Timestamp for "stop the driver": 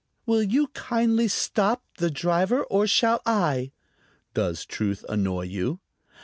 1.27-2.63